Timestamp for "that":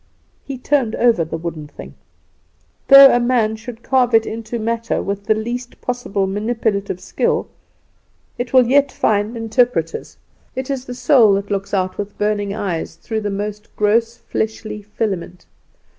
11.35-11.51